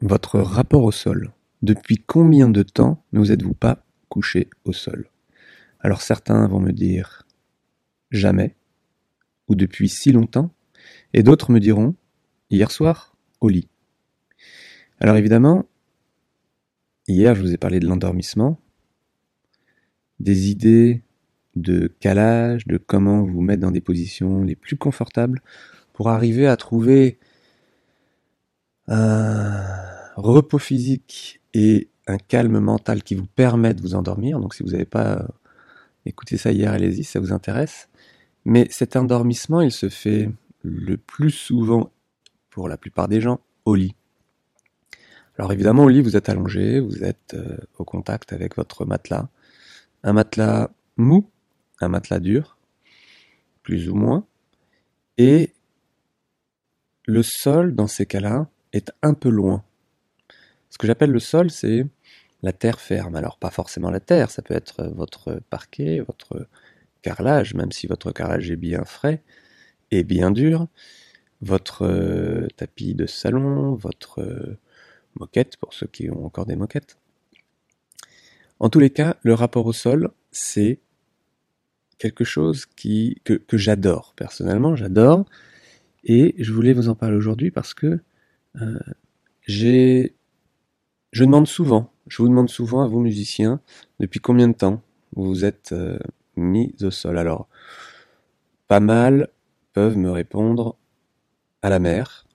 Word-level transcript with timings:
Votre 0.00 0.38
rapport 0.38 0.84
au 0.84 0.92
sol. 0.92 1.32
Depuis 1.62 1.96
combien 1.96 2.48
de 2.48 2.62
temps 2.62 3.04
ne 3.12 3.18
vous 3.18 3.32
êtes-vous 3.32 3.54
pas 3.54 3.84
couché 4.08 4.48
au 4.64 4.72
sol? 4.72 5.10
Alors 5.80 6.02
certains 6.02 6.46
vont 6.46 6.60
me 6.60 6.70
dire 6.70 7.26
jamais, 8.12 8.54
ou 9.48 9.56
depuis 9.56 9.88
si 9.88 10.12
longtemps, 10.12 10.54
et 11.14 11.24
d'autres 11.24 11.50
me 11.50 11.58
diront 11.58 11.96
hier 12.48 12.70
soir 12.70 13.16
au 13.40 13.48
lit. 13.48 13.68
Alors 15.00 15.16
évidemment, 15.16 15.66
hier 17.08 17.34
je 17.34 17.40
vous 17.40 17.52
ai 17.52 17.56
parlé 17.56 17.80
de 17.80 17.88
l'endormissement, 17.88 18.60
des 20.20 20.48
idées 20.48 21.02
de 21.56 21.88
calage, 21.98 22.68
de 22.68 22.76
comment 22.76 23.24
vous 23.24 23.40
mettre 23.40 23.62
dans 23.62 23.72
des 23.72 23.80
positions 23.80 24.44
les 24.44 24.54
plus 24.54 24.76
confortables 24.76 25.42
pour 25.92 26.08
arriver 26.08 26.46
à 26.46 26.56
trouver 26.56 27.18
un 28.86 29.87
repos 30.18 30.58
physique 30.58 31.40
et 31.54 31.88
un 32.06 32.18
calme 32.18 32.58
mental 32.58 33.02
qui 33.02 33.14
vous 33.14 33.26
permet 33.26 33.74
de 33.74 33.80
vous 33.80 33.94
endormir. 33.94 34.40
Donc 34.40 34.54
si 34.54 34.62
vous 34.62 34.70
n'avez 34.70 34.84
pas 34.84 35.26
écouté 36.06 36.36
ça 36.36 36.50
hier, 36.52 36.72
allez-y, 36.72 37.04
ça 37.04 37.20
vous 37.20 37.32
intéresse. 37.32 37.88
Mais 38.44 38.66
cet 38.70 38.96
endormissement, 38.96 39.60
il 39.60 39.72
se 39.72 39.88
fait 39.88 40.30
le 40.62 40.96
plus 40.96 41.30
souvent, 41.30 41.92
pour 42.50 42.68
la 42.68 42.76
plupart 42.76 43.08
des 43.08 43.20
gens, 43.20 43.40
au 43.64 43.74
lit. 43.74 43.94
Alors 45.38 45.52
évidemment, 45.52 45.84
au 45.84 45.88
lit, 45.88 46.02
vous 46.02 46.16
êtes 46.16 46.28
allongé, 46.28 46.80
vous 46.80 47.04
êtes 47.04 47.34
euh, 47.34 47.58
au 47.78 47.84
contact 47.84 48.32
avec 48.32 48.56
votre 48.56 48.84
matelas. 48.84 49.28
Un 50.02 50.12
matelas 50.12 50.70
mou, 50.96 51.30
un 51.80 51.88
matelas 51.88 52.18
dur, 52.18 52.58
plus 53.62 53.88
ou 53.88 53.94
moins. 53.94 54.26
Et 55.16 55.52
le 57.06 57.22
sol, 57.22 57.74
dans 57.74 57.86
ces 57.86 58.06
cas-là, 58.06 58.48
est 58.72 58.90
un 59.02 59.14
peu 59.14 59.28
loin. 59.28 59.62
Ce 60.70 60.78
que 60.78 60.86
j'appelle 60.86 61.10
le 61.10 61.18
sol, 61.18 61.50
c'est 61.50 61.86
la 62.42 62.52
terre 62.52 62.80
ferme. 62.80 63.16
Alors 63.16 63.38
pas 63.38 63.50
forcément 63.50 63.90
la 63.90 64.00
terre, 64.00 64.30
ça 64.30 64.42
peut 64.42 64.54
être 64.54 64.84
votre 64.84 65.40
parquet, 65.50 66.00
votre 66.00 66.46
carrelage, 67.02 67.54
même 67.54 67.72
si 67.72 67.86
votre 67.86 68.12
carrelage 68.12 68.50
est 68.50 68.56
bien 68.56 68.84
frais 68.84 69.22
et 69.90 70.04
bien 70.04 70.30
dur, 70.30 70.66
votre 71.40 71.84
euh, 71.86 72.48
tapis 72.56 72.94
de 72.94 73.06
salon, 73.06 73.74
votre 73.74 74.20
euh, 74.20 74.58
moquette, 75.18 75.56
pour 75.56 75.72
ceux 75.72 75.86
qui 75.86 76.10
ont 76.10 76.24
encore 76.24 76.46
des 76.46 76.56
moquettes. 76.56 76.98
En 78.60 78.68
tous 78.70 78.80
les 78.80 78.90
cas, 78.90 79.16
le 79.22 79.34
rapport 79.34 79.66
au 79.66 79.72
sol, 79.72 80.10
c'est 80.32 80.80
quelque 81.98 82.24
chose 82.24 82.66
que, 82.66 83.38
j'adore, 83.52 84.14
personnellement, 84.16 84.76
j'adore, 84.76 85.24
et 86.04 86.34
je 86.38 86.52
voulais 86.52 86.72
vous 86.72 86.88
en 86.88 86.94
parler 86.94 87.16
aujourd'hui 87.16 87.50
parce 87.50 87.74
que 87.74 88.00
euh, 88.60 88.78
j'ai, 89.42 90.14
je 91.10 91.24
demande 91.24 91.46
souvent, 91.46 91.92
je 92.06 92.22
vous 92.22 92.28
demande 92.28 92.48
souvent 92.48 92.82
à 92.82 92.86
vous 92.86 93.00
musiciens, 93.00 93.60
depuis 94.00 94.20
combien 94.20 94.48
de 94.48 94.54
temps 94.54 94.82
vous 95.14 95.24
vous 95.24 95.44
êtes 95.44 95.72
euh, 95.72 95.98
mis 96.36 96.74
au 96.82 96.90
sol? 96.90 97.18
Alors, 97.18 97.48
pas 98.66 98.80
mal 98.80 99.28
peuvent 99.72 99.96
me 99.96 100.10
répondre 100.10 100.76
à 101.62 101.70
la 101.70 101.78
mer, 101.78 102.26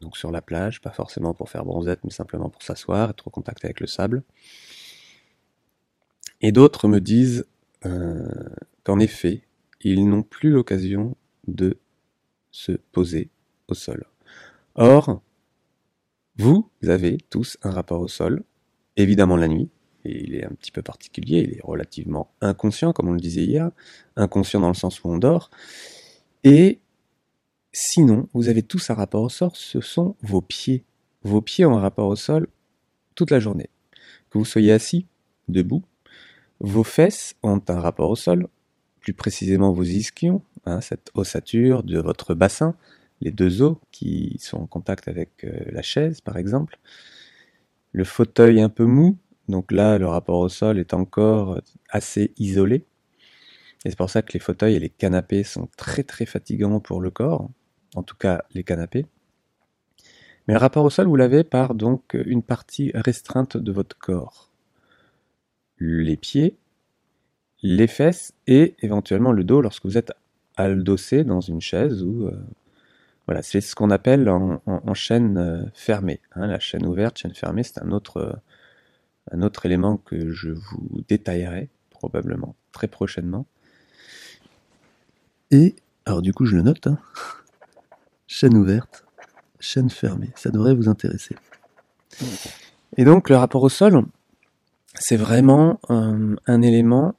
donc 0.00 0.16
sur 0.16 0.32
la 0.32 0.42
plage, 0.42 0.80
pas 0.80 0.90
forcément 0.90 1.32
pour 1.32 1.48
faire 1.48 1.64
bronzette, 1.64 2.00
mais 2.04 2.10
simplement 2.10 2.50
pour 2.50 2.62
s'asseoir, 2.62 3.10
être 3.10 3.28
au 3.28 3.30
contact 3.30 3.64
avec 3.64 3.80
le 3.80 3.86
sable. 3.86 4.22
Et 6.40 6.50
d'autres 6.50 6.88
me 6.88 7.00
disent 7.00 7.46
euh, 7.86 8.28
qu'en 8.82 8.98
effet, 8.98 9.42
ils 9.80 10.08
n'ont 10.08 10.24
plus 10.24 10.50
l'occasion 10.50 11.16
de 11.46 11.78
se 12.50 12.72
poser 12.72 13.30
au 13.68 13.74
sol. 13.74 14.04
Or, 14.74 15.22
vous 16.36 16.68
avez 16.86 17.18
tous 17.30 17.56
un 17.62 17.70
rapport 17.70 18.00
au 18.00 18.08
sol, 18.08 18.42
évidemment 18.96 19.36
la 19.36 19.48
nuit, 19.48 19.70
et 20.04 20.24
il 20.24 20.34
est 20.34 20.44
un 20.44 20.50
petit 20.50 20.72
peu 20.72 20.82
particulier, 20.82 21.46
il 21.48 21.56
est 21.56 21.62
relativement 21.62 22.32
inconscient, 22.40 22.92
comme 22.92 23.08
on 23.08 23.12
le 23.12 23.20
disait 23.20 23.44
hier, 23.44 23.70
inconscient 24.16 24.60
dans 24.60 24.68
le 24.68 24.74
sens 24.74 25.02
où 25.04 25.08
on 25.08 25.18
dort, 25.18 25.50
et 26.44 26.80
sinon, 27.72 28.28
vous 28.34 28.48
avez 28.48 28.62
tous 28.62 28.90
un 28.90 28.94
rapport 28.94 29.22
au 29.22 29.28
sol, 29.28 29.50
ce 29.54 29.80
sont 29.80 30.16
vos 30.22 30.40
pieds. 30.40 30.84
Vos 31.22 31.40
pieds 31.40 31.64
ont 31.64 31.76
un 31.76 31.80
rapport 31.80 32.08
au 32.08 32.16
sol 32.16 32.48
toute 33.14 33.30
la 33.30 33.38
journée. 33.38 33.70
Que 34.30 34.38
vous 34.38 34.44
soyez 34.44 34.72
assis, 34.72 35.06
debout, 35.48 35.82
vos 36.60 36.84
fesses 36.84 37.34
ont 37.42 37.60
un 37.68 37.80
rapport 37.80 38.10
au 38.10 38.16
sol, 38.16 38.48
plus 39.00 39.12
précisément 39.12 39.72
vos 39.72 39.82
ischions, 39.82 40.42
hein, 40.64 40.80
cette 40.80 41.10
ossature 41.14 41.82
de 41.82 41.98
votre 41.98 42.34
bassin, 42.34 42.76
les 43.22 43.30
deux 43.30 43.62
os 43.62 43.76
qui 43.90 44.36
sont 44.40 44.58
en 44.58 44.66
contact 44.66 45.08
avec 45.08 45.44
euh, 45.44 45.50
la 45.70 45.82
chaise, 45.82 46.20
par 46.20 46.36
exemple. 46.36 46.78
Le 47.92 48.04
fauteuil 48.04 48.60
un 48.60 48.68
peu 48.68 48.84
mou, 48.84 49.16
donc 49.48 49.70
là, 49.70 49.98
le 49.98 50.06
rapport 50.06 50.38
au 50.38 50.48
sol 50.48 50.78
est 50.78 50.94
encore 50.94 51.60
assez 51.88 52.32
isolé. 52.36 52.84
Et 53.84 53.90
c'est 53.90 53.96
pour 53.96 54.10
ça 54.10 54.22
que 54.22 54.32
les 54.32 54.40
fauteuils 54.40 54.74
et 54.74 54.80
les 54.80 54.88
canapés 54.88 55.44
sont 55.44 55.68
très 55.76 56.02
très 56.02 56.26
fatigants 56.26 56.80
pour 56.80 57.00
le 57.00 57.10
corps, 57.10 57.50
en 57.94 58.02
tout 58.02 58.16
cas 58.16 58.44
les 58.54 58.64
canapés. 58.64 59.06
Mais 60.46 60.54
le 60.54 60.60
rapport 60.60 60.84
au 60.84 60.90
sol, 60.90 61.06
vous 61.06 61.16
l'avez 61.16 61.44
par 61.44 61.74
donc 61.74 62.14
une 62.14 62.42
partie 62.42 62.90
restreinte 62.94 63.56
de 63.56 63.72
votre 63.72 63.96
corps. 63.98 64.50
Les 65.78 66.16
pieds, 66.16 66.56
les 67.62 67.86
fesses 67.86 68.34
et 68.46 68.74
éventuellement 68.80 69.32
le 69.32 69.44
dos 69.44 69.60
lorsque 69.60 69.84
vous 69.84 69.98
êtes 69.98 70.12
aldossé 70.56 71.24
dans 71.24 71.40
une 71.40 71.60
chaise 71.60 72.02
ou 72.02 72.26
euh, 72.26 72.40
voilà, 73.32 73.42
c'est 73.42 73.62
ce 73.62 73.74
qu'on 73.74 73.88
appelle 73.88 74.28
en, 74.28 74.92
chaîne 74.92 75.38
euh, 75.38 75.64
fermée. 75.72 76.20
Hein. 76.34 76.48
la 76.48 76.58
chaîne 76.58 76.84
ouverte, 76.84 77.16
chaîne 77.16 77.32
fermée, 77.32 77.62
c'est 77.62 77.82
un 77.82 77.90
autre, 77.90 78.18
euh, 78.18 78.32
un 79.30 79.40
autre 79.40 79.64
élément 79.64 79.96
que 79.96 80.30
je 80.30 80.50
vous 80.50 81.02
détaillerai 81.08 81.70
probablement 81.88 82.56
très 82.72 82.88
prochainement. 82.88 83.46
Et, 85.50 85.74
alors 86.04 86.20
du 86.20 86.34
coup 86.34 86.44
je 86.44 86.56
le 86.56 86.60
note, 86.60 86.86
hein. 86.86 86.98
chaîne 88.26 88.54
ouverte, 88.54 89.06
chaîne 89.60 89.88
fermée, 89.88 90.32
ça 90.36 90.50
devrait 90.50 90.74
vous 90.74 90.90
intéresser. 90.90 91.34
Et 92.98 93.04
donc 93.06 93.30
le 93.30 93.36
rapport 93.36 93.62
au 93.62 93.70
sol, 93.70 94.04
c'est 94.94 95.16
vraiment 95.16 95.80
un, 95.88 96.36
un 96.46 96.60
élément 96.60 97.14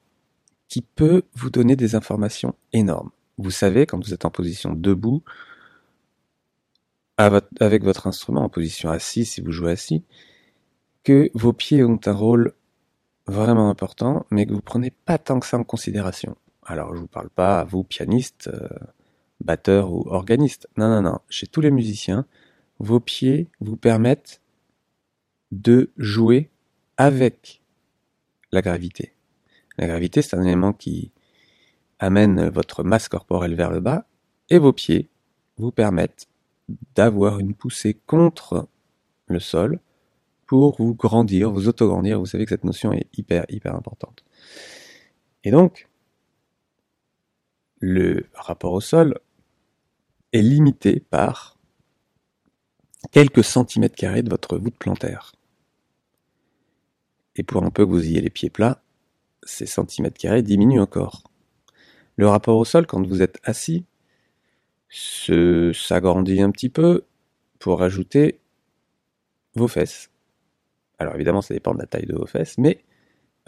qui 0.68 0.84
peut 0.84 1.24
vous 1.34 1.50
donner 1.50 1.76
des 1.76 1.96
informations 1.96 2.54
énormes. 2.72 3.10
Vous 3.40 3.50
savez, 3.50 3.88
quand 3.88 3.98
vous 3.98 4.14
êtes 4.14 4.26
en 4.26 4.30
position 4.30 4.76
debout, 4.76 5.24
avec 7.18 7.84
votre 7.84 8.08
instrument 8.08 8.44
en 8.44 8.50
position 8.50 8.90
assise, 8.90 9.32
si 9.32 9.42
vous 9.42 9.52
jouez 9.52 9.72
assis, 9.72 10.04
que 11.04 11.30
vos 11.34 11.54
pieds 11.54 11.84
ont 11.84 12.00
un 12.06 12.14
rôle 12.14 12.54
vraiment 13.28 13.70
important, 13.70 14.26
mais 14.32 14.46
que 14.46 14.54
vous 14.54 14.62
prenez 14.62 14.92
pas 14.92 15.18
tant 15.18 15.40
que 15.40 15.46
ça 15.46 15.58
en 15.58 15.64
considération. 15.64 16.36
Alors 16.66 16.96
je 16.96 17.02
vous 17.02 17.08
parle 17.08 17.30
pas 17.30 17.60
à 17.60 17.64
vous 17.64 17.84
pianistes, 17.84 18.50
euh, 18.54 18.68
batteurs 19.42 19.92
ou 19.92 20.08
organistes. 20.08 20.68
Non, 20.78 20.90
non, 20.90 21.02
non. 21.02 21.20
Chez 21.30 21.48
tous 21.48 21.62
les 21.62 21.72
musiciens, 21.72 22.26
vos 22.80 23.00
pieds 23.00 23.50
vous 23.60 23.78
permettent 23.78 24.42
de 25.52 25.92
jouer 25.98 26.50
avec 26.98 27.62
la 28.52 28.62
gravité. 28.62 29.14
La 29.78 29.88
gravité, 29.88 30.22
c'est 30.22 30.36
un 30.36 30.44
élément 30.44 30.74
qui 30.74 31.12
amène 32.00 32.50
votre 32.50 32.84
masse 32.84 33.08
corporelle 33.08 33.56
vers 33.56 33.72
le 33.72 33.80
bas, 33.80 34.06
et 34.50 34.58
vos 34.58 34.74
pieds 34.74 35.10
vous 35.58 35.72
permettent 35.72 36.28
d'avoir 36.96 37.40
une 37.40 37.54
poussée 37.54 37.94
contre 38.06 38.68
le 39.28 39.40
sol 39.40 39.80
pour 40.46 40.76
vous 40.78 40.94
grandir, 40.94 41.52
vous 41.52 41.68
autograndir. 41.68 42.20
Vous 42.20 42.26
savez 42.26 42.46
que 42.46 42.50
cette 42.50 42.64
notion 42.64 42.94
est 42.94 43.08
hyper, 43.18 43.46
hyper 43.50 43.76
importante. 43.76 44.24
Et 45.44 45.52
donc, 45.52 45.90
le 47.80 48.28
rapport 48.34 48.74
au 48.74 48.82
sol 48.82 49.20
est 50.32 50.42
limité 50.42 51.00
par 51.00 51.58
quelques 53.12 53.44
centimètres 53.44 53.96
carrés 53.96 54.24
de 54.24 54.30
votre 54.30 54.58
voûte 54.58 54.78
plantaire. 54.78 55.34
Et 57.36 57.44
pour 57.44 57.64
un 57.64 57.72
peu 57.72 57.86
que 57.86 57.92
vous 57.92 58.06
ayez 58.06 58.22
les 58.22 58.30
pieds 58.30 58.50
plats, 58.50 58.82
ces 59.44 59.66
centimètres 59.66 60.18
carrés 60.18 60.44
diminuent 60.44 60.82
encore. 60.82 61.24
Le 62.16 62.28
rapport 62.28 62.58
au 62.58 62.66
sol, 62.66 62.86
quand 62.86 63.06
vous 63.06 63.22
êtes 63.22 63.40
assis, 63.44 63.86
s'agrandit 64.94 66.42
un 66.42 66.52
petit 66.52 66.70
peu 66.70 67.04
pour 67.60 67.82
ajouter 67.82 68.40
vos 69.56 69.68
fesses. 69.68 70.12
Alors 71.00 71.16
évidemment, 71.16 71.42
ça 71.42 71.54
dépend 71.54 71.74
de 71.74 71.80
la 71.80 71.88
taille 71.88 72.06
de 72.06 72.16
vos 72.16 72.28
fesses, 72.28 72.58
mais 72.58 72.84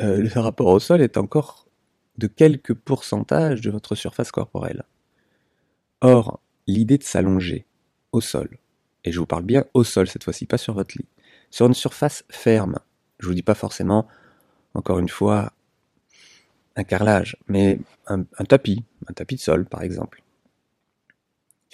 euh, 0.02 0.18
le 0.18 0.40
rapport 0.40 0.68
au 0.68 0.80
sol 0.80 1.02
est 1.02 1.18
encore 1.18 1.68
de 2.18 2.28
quelques 2.28 2.74
pourcentages 2.74 3.62
de 3.62 3.70
votre 3.70 3.94
surface 3.94 4.32
corporelle. 4.32 4.84
Or, 6.02 6.40
l'idée 6.66 6.98
de 6.98 7.04
s'allonger 7.04 7.66
au 8.12 8.22
sol, 8.22 8.58
et 9.04 9.12
je 9.12 9.20
vous 9.20 9.26
parle 9.26 9.44
bien 9.44 9.66
au 9.74 9.84
sol 9.84 10.08
cette 10.08 10.24
fois-ci, 10.24 10.48
pas 10.48 10.58
sur 10.58 10.74
votre 10.74 10.98
lit, 10.98 11.08
sur 11.52 11.68
une 11.68 11.74
surface 11.74 12.24
ferme, 12.30 12.80
je 13.20 13.28
vous 13.28 13.34
dis 13.34 13.44
pas 13.44 13.54
forcément, 13.54 14.08
encore 14.74 15.00
une 15.00 15.10
fois, 15.10 15.54
un 16.76 16.84
carrelage, 16.84 17.38
mais 17.48 17.80
un 18.08 18.24
tapis, 18.48 18.84
un 19.08 19.14
tapis 19.14 19.36
de 19.36 19.42
sol 19.42 19.66
par 19.66 19.84
exemple 19.84 20.25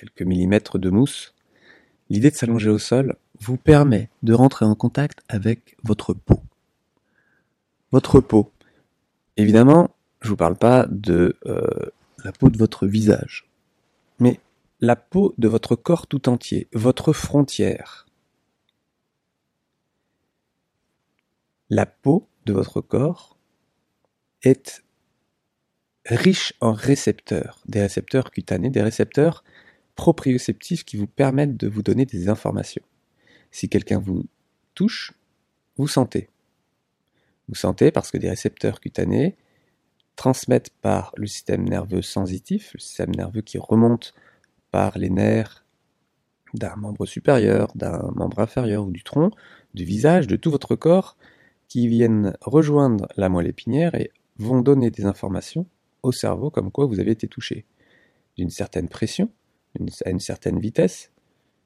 quelques 0.01 0.23
millimètres 0.23 0.79
de 0.79 0.89
mousse, 0.89 1.35
l'idée 2.09 2.31
de 2.31 2.35
s'allonger 2.35 2.71
au 2.71 2.79
sol 2.79 3.17
vous 3.39 3.57
permet 3.57 4.09
de 4.23 4.33
rentrer 4.33 4.65
en 4.65 4.73
contact 4.73 5.19
avec 5.29 5.77
votre 5.83 6.15
peau. 6.15 6.41
Votre 7.91 8.19
peau. 8.19 8.51
Évidemment, 9.37 9.95
je 10.21 10.29
vous 10.29 10.35
parle 10.35 10.55
pas 10.55 10.87
de 10.89 11.37
euh, 11.45 11.91
la 12.23 12.31
peau 12.31 12.49
de 12.49 12.57
votre 12.57 12.87
visage, 12.87 13.47
mais 14.17 14.39
la 14.79 14.95
peau 14.95 15.35
de 15.37 15.47
votre 15.47 15.75
corps 15.75 16.07
tout 16.07 16.29
entier, 16.29 16.67
votre 16.73 17.13
frontière. 17.13 18.07
La 21.69 21.85
peau 21.85 22.27
de 22.47 22.53
votre 22.53 22.81
corps 22.81 23.37
est 24.41 24.83
riche 26.07 26.53
en 26.59 26.73
récepteurs, 26.73 27.61
des 27.67 27.81
récepteurs 27.81 28.31
cutanés, 28.31 28.71
des 28.71 28.81
récepteurs 28.81 29.43
proprioceptifs 29.95 30.83
qui 30.83 30.97
vous 30.97 31.07
permettent 31.07 31.57
de 31.57 31.67
vous 31.67 31.83
donner 31.83 32.05
des 32.05 32.29
informations. 32.29 32.83
Si 33.51 33.69
quelqu'un 33.69 33.99
vous 33.99 34.25
touche, 34.73 35.13
vous 35.77 35.87
sentez. 35.87 36.29
Vous 37.47 37.55
sentez 37.55 37.91
parce 37.91 38.11
que 38.11 38.17
des 38.17 38.29
récepteurs 38.29 38.79
cutanés 38.79 39.35
transmettent 40.15 40.69
par 40.81 41.13
le 41.17 41.27
système 41.27 41.67
nerveux 41.67 42.01
sensitif, 42.01 42.71
le 42.73 42.79
système 42.79 43.11
nerveux 43.11 43.41
qui 43.41 43.57
remonte 43.57 44.13
par 44.71 44.97
les 44.97 45.09
nerfs 45.09 45.65
d'un 46.53 46.75
membre 46.75 47.05
supérieur, 47.05 47.71
d'un 47.75 48.11
membre 48.15 48.39
inférieur 48.39 48.85
ou 48.85 48.91
du 48.91 49.03
tronc, 49.03 49.31
du 49.73 49.83
visage, 49.83 50.27
de 50.27 50.35
tout 50.35 50.51
votre 50.51 50.75
corps, 50.75 51.17
qui 51.67 51.87
viennent 51.87 52.35
rejoindre 52.41 53.07
la 53.15 53.29
moelle 53.29 53.47
épinière 53.47 53.95
et 53.95 54.11
vont 54.37 54.61
donner 54.61 54.91
des 54.91 55.05
informations 55.05 55.65
au 56.03 56.11
cerveau 56.11 56.49
comme 56.49 56.71
quoi 56.71 56.85
vous 56.85 56.99
avez 56.99 57.11
été 57.11 57.27
touché. 57.27 57.65
D'une 58.37 58.49
certaine 58.49 58.89
pression, 58.89 59.29
à 60.05 60.09
une 60.09 60.19
certaine 60.19 60.59
vitesse, 60.59 61.11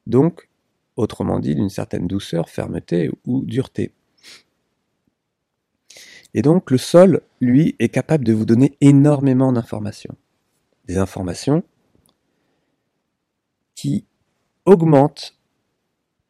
donc, 0.06 0.48
autrement 0.96 1.38
dit, 1.38 1.54
d'une 1.54 1.68
certaine 1.68 2.06
douceur, 2.06 2.48
fermeté 2.48 3.10
ou 3.26 3.44
dureté. 3.44 3.92
Et 6.34 6.42
donc 6.42 6.70
le 6.70 6.78
sol, 6.78 7.22
lui, 7.40 7.74
est 7.78 7.88
capable 7.88 8.24
de 8.24 8.32
vous 8.32 8.44
donner 8.44 8.76
énormément 8.80 9.52
d'informations. 9.52 10.16
Des 10.86 10.98
informations 10.98 11.62
qui 13.74 14.04
augmentent 14.64 15.34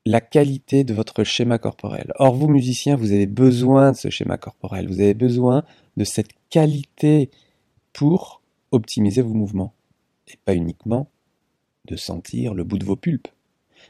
la 0.05 0.21
qualité 0.21 0.85
de 0.85 0.95
votre 0.95 1.25
schéma 1.25 1.59
corporel. 1.59 2.13
Or, 2.17 2.35
vous, 2.35 2.49
musiciens, 2.49 2.95
vous 2.95 3.13
avez 3.13 3.27
besoin 3.27 3.93
de 3.93 3.97
ce 3.97 4.09
schéma 4.09 4.39
corporel, 4.39 4.87
vous 4.87 5.01
avez 5.01 5.15
besoin 5.15 5.65
de 5.97 6.05
cette 6.05 6.31
qualité 6.49 7.31
pour 7.93 8.41
optimiser 8.71 9.23
vos 9.23 9.35
mouvements, 9.35 9.75
et 10.29 10.39
pas 10.45 10.55
uniquement 10.55 11.11
de 11.87 11.97
sentir 11.97 12.55
le 12.55 12.65
bout 12.65 12.79
de 12.79 12.85
vos 12.85 12.97
pulpes. 12.97 13.29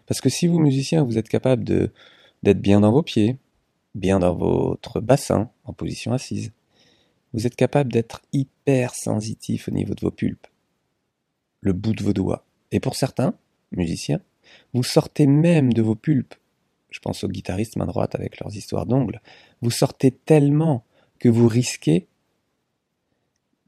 Parce 0.07 0.21
que 0.21 0.29
si 0.29 0.47
vous, 0.47 0.59
musiciens, 0.59 1.03
vous 1.03 1.19
êtes 1.19 1.29
capable 1.29 1.65
d'être 1.65 2.61
bien 2.61 2.81
dans 2.81 2.93
vos 2.93 3.03
pieds, 3.03 3.39
bien 3.95 4.19
dans 4.19 4.35
votre 4.35 5.01
bassin, 5.01 5.51
en 5.65 5.73
position 5.73 6.13
assise, 6.13 6.53
vous 7.33 7.47
êtes 7.47 7.57
capable 7.57 7.93
d'être 7.93 8.23
hyper 8.33 8.95
sensitif 8.95 9.69
au 9.69 9.73
niveau 9.73 9.95
de 9.95 10.01
vos 10.01 10.11
pulpes, 10.11 10.47
le 11.61 11.73
bout 11.73 11.95
de 11.95 12.03
vos 12.03 12.13
doigts. 12.13 12.45
Et 12.71 12.81
pour 12.81 12.95
certains, 12.97 13.35
musiciens, 13.73 14.21
vous 14.73 14.83
sortez 14.83 15.27
même 15.27 15.73
de 15.73 15.83
vos 15.83 15.97
pulpes, 15.97 16.35
je 16.91 17.01
pense 17.01 17.25
aux 17.25 17.29
guitaristes 17.29 17.77
main 17.77 17.87
droite 17.87 18.15
avec 18.15 18.41
leurs 18.41 18.55
histoires 18.57 18.87
d'ongles, 18.87 19.21
vous 19.61 19.71
sortez 19.71 20.11
tellement 20.11 20.85
que 21.19 21.29
vous 21.29 21.49
risquez 21.49 22.07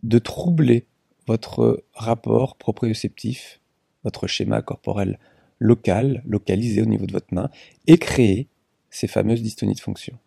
de 0.03 0.19
troubler 0.19 0.87
votre 1.27 1.85
rapport 1.93 2.57
proprioceptif, 2.57 3.61
votre 4.05 4.27
schéma 4.27 4.63
corporel 4.63 5.19
local, 5.59 6.23
localisé 6.27 6.83
au 6.83 6.87
niveau 6.87 7.07
de 7.07 7.13
votre 7.13 7.33
main, 7.33 7.51
et 7.87 7.99
créer 7.99 8.49
ces 8.91 9.09
fameuses 9.09 9.43
dystonies 9.43 9.75
de 9.75 9.81
fonction, 9.81 10.19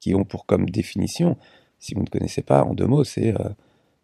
qui 0.00 0.14
ont 0.14 0.24
pour 0.24 0.46
comme 0.46 0.68
définition, 0.70 1.36
si 1.78 1.94
vous 1.94 2.02
ne 2.02 2.08
connaissez 2.08 2.42
pas, 2.42 2.64
en 2.64 2.74
deux 2.74 2.86
mots, 2.86 3.04
c'est 3.04 3.34
euh, 3.34 3.48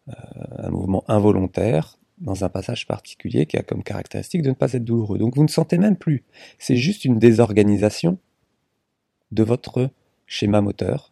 euh, 0.09 0.13
un 0.59 0.69
mouvement 0.69 1.03
involontaire 1.07 1.97
dans 2.19 2.43
un 2.45 2.49
passage 2.49 2.87
particulier 2.87 3.45
qui 3.45 3.57
a 3.57 3.63
comme 3.63 3.83
caractéristique 3.83 4.41
de 4.41 4.49
ne 4.49 4.53
pas 4.53 4.71
être 4.73 4.85
douloureux. 4.85 5.17
Donc 5.17 5.35
vous 5.35 5.43
ne 5.43 5.49
sentez 5.49 5.77
même 5.77 5.97
plus. 5.97 6.23
C'est 6.59 6.77
juste 6.77 7.03
une 7.03 7.19
désorganisation 7.19 8.17
de 9.31 9.43
votre 9.43 9.89
schéma 10.25 10.61
moteur 10.61 11.11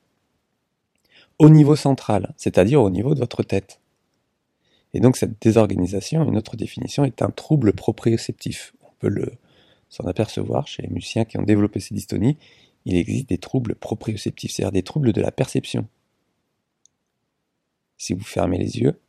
au 1.40 1.50
niveau 1.50 1.76
central, 1.76 2.34
c'est-à-dire 2.38 2.82
au 2.82 2.90
niveau 2.90 3.16
de 3.16 3.20
votre 3.20 3.44
tête. 3.44 3.82
Et 4.94 5.00
donc 5.00 5.18
cette 5.18 5.42
désorganisation, 5.42 6.28
une 6.28 6.38
autre 6.38 6.56
définition, 6.56 7.04
est 7.04 7.22
un 7.22 7.30
trouble 7.30 7.74
proprioceptif. 7.74 8.74
On 8.82 8.92
peut 9.00 9.10
le 9.10 9.34
s'en 9.90 10.06
apercevoir 10.06 10.68
chez 10.68 10.82
les 10.82 10.90
musiciens 10.90 11.24
qui 11.24 11.38
ont 11.38 11.44
développé 11.44 11.80
ces 11.80 11.94
dystonies. 11.94 12.38
Il 12.86 12.96
existe 12.96 13.30
des 13.30 13.38
troubles 13.38 13.76
proprioceptifs, 13.76 14.52
c'est-à-dire 14.52 14.72
des 14.72 14.84
troubles 14.84 15.14
de 15.14 15.22
la 15.22 15.32
perception. 15.32 15.88
Si 17.98 18.14
vous 18.14 18.24
fermez 18.24 18.58
les 18.58 18.80
yeux, 18.80 19.00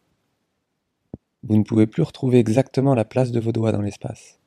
vous 1.43 1.57
ne 1.57 1.63
pouvez 1.63 1.87
plus 1.87 2.03
retrouver 2.03 2.39
exactement 2.39 2.95
la 2.95 3.05
place 3.05 3.33
de 3.33 3.41
vos 3.41 3.53
doigts 3.53 3.73
dans 3.73 3.81
l'espace. 3.81 4.39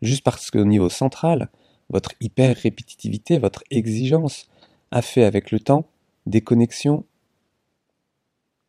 Juste 0.00 0.24
parce 0.24 0.50
qu'au 0.50 0.64
niveau 0.64 0.88
central, 0.88 1.50
votre 1.90 2.12
hyper-répétitivité, 2.20 3.38
votre 3.38 3.62
exigence 3.70 4.48
a 4.90 5.02
fait 5.02 5.24
avec 5.24 5.50
le 5.50 5.60
temps 5.60 5.86
des 6.26 6.40
connexions 6.40 7.04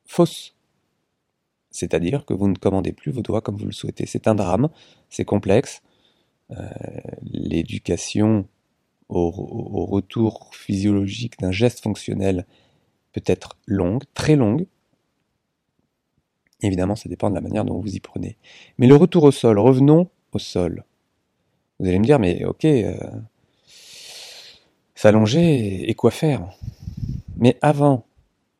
fausses. 0.05 0.55
C'est-à-dire 1.73 2.23
que 2.23 2.33
vous 2.33 2.47
ne 2.47 2.55
commandez 2.55 2.93
plus 2.93 3.11
vos 3.11 3.23
doigts 3.23 3.41
comme 3.41 3.57
vous 3.57 3.65
le 3.65 3.71
souhaitez. 3.71 4.05
C'est 4.05 4.27
un 4.27 4.35
drame, 4.35 4.69
c'est 5.09 5.25
complexe. 5.25 5.81
Euh, 6.51 6.69
l'éducation 7.23 8.47
au, 9.09 9.31
retour 9.31 10.51
physiologique 10.53 11.39
d'un 11.39 11.51
geste 11.51 11.81
fonctionnel 11.81 12.45
peut 13.11 13.23
être 13.25 13.57
longue, 13.65 14.03
très 14.13 14.35
longue. 14.35 14.67
Évidemment, 16.61 16.95
ça 16.95 17.09
dépend 17.09 17.29
de 17.29 17.35
la 17.35 17.41
manière 17.41 17.65
dont 17.65 17.79
vous 17.79 17.95
y 17.95 17.99
prenez. 17.99 18.37
Mais 18.77 18.87
le 18.87 18.95
retour 18.95 19.23
au 19.23 19.31
sol, 19.31 19.57
revenons 19.57 20.09
au 20.31 20.39
sol. 20.39 20.85
Vous 21.79 21.87
allez 21.87 21.99
me 21.99 22.05
dire, 22.05 22.19
mais 22.19 22.45
ok, 22.45 22.65
euh, 22.65 22.95
s'allonger 24.93 25.89
et 25.89 25.93
quoi 25.95 26.11
faire? 26.11 26.47
Mais 27.35 27.57
avant 27.61 28.05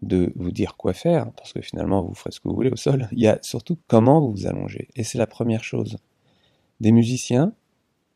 de 0.03 0.33
vous 0.35 0.51
dire 0.51 0.75
quoi 0.77 0.93
faire, 0.93 1.31
parce 1.33 1.53
que 1.53 1.61
finalement 1.61 2.03
vous 2.03 2.13
ferez 2.13 2.31
ce 2.31 2.39
que 2.39 2.47
vous 2.47 2.55
voulez 2.55 2.71
au 2.71 2.75
sol, 2.75 3.07
il 3.11 3.19
y 3.19 3.27
a 3.27 3.39
surtout 3.41 3.77
comment 3.87 4.21
vous 4.21 4.31
vous 4.31 4.47
allongez. 4.47 4.89
Et 4.95 5.03
c'est 5.03 5.17
la 5.17 5.27
première 5.27 5.63
chose. 5.63 5.97
Des 6.79 6.91
musiciens, 6.91 7.53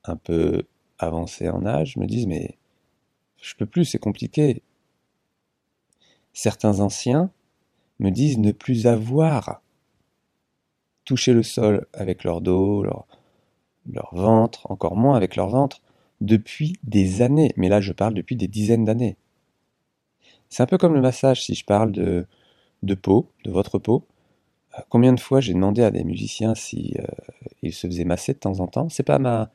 un 0.04 0.16
peu 0.16 0.64
avancés 1.00 1.50
en 1.50 1.66
âge, 1.66 1.98
me 1.98 2.06
disent 2.06 2.28
mais 2.28 2.58
je 3.42 3.56
peux 3.56 3.66
plus, 3.66 3.86
c'est 3.86 4.00
compliqué. 4.00 4.62
Certains 6.34 6.80
anciens 6.80 7.32
me 8.00 8.10
disent 8.10 8.38
ne 8.38 8.52
plus 8.52 8.88
avoir 8.88 9.62
touché 11.06 11.34
le 11.34 11.44
sol 11.44 11.88
avec 11.94 12.24
leur 12.24 12.42
dos, 12.42 12.84
leur, 12.84 13.08
leur 13.90 14.14
ventre, 14.14 14.70
encore 14.70 14.96
moins 14.96 15.16
avec 15.16 15.36
leur 15.36 15.50
ventre, 15.50 15.82
depuis 16.22 16.78
des 16.84 17.22
années. 17.22 17.54
Mais 17.58 17.70
là, 17.70 17.80
je 17.80 17.94
parle 17.94 18.14
depuis 18.14 18.36
des 18.36 18.48
dizaines 18.48 18.86
d'années. 18.86 19.18
C'est 20.50 20.64
un 20.64 20.66
peu 20.66 20.78
comme 20.78 20.94
le 20.94 21.02
massage, 21.02 21.44
si 21.44 21.56
je 21.56 21.66
parle 21.66 21.92
de, 21.92 22.26
peau, 22.96 23.30
de 23.44 23.52
votre 23.52 23.80
peau. 23.80 24.06
Euh, 24.78 24.82
combien 24.90 25.14
de 25.14 25.20
fois 25.20 25.42
j'ai 25.42 25.54
demandé 25.54 25.84
à 25.84 25.92
des 25.92 26.04
musiciens 26.04 26.56
si 26.56 26.94
euh, 27.00 27.06
ils 27.62 27.74
se 27.74 27.88
faisaient 27.88 28.06
masser 28.06 28.34
de 28.34 28.40
temps 28.40 28.60
en 28.60 28.68
temps? 28.68 28.90
C'est 28.90 29.04
pas 29.04 29.20
ma, 29.20 29.52